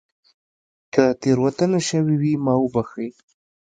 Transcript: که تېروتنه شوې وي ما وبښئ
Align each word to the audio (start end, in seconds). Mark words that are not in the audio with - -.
که 0.93 1.03
تېروتنه 1.21 1.79
شوې 1.87 2.15
وي 2.21 2.33
ما 2.45 2.53
وبښئ 2.59 3.09